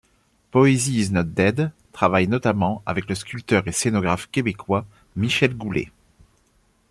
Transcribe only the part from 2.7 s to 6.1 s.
avec le sculpteur et scénographe québécois Michel Goulet.